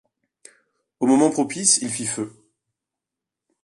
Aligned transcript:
Au 0.99 1.05
moment 1.05 1.29
propice, 1.29 1.77
il 1.83 1.91
fit 1.91 2.07
feu. 2.07 2.33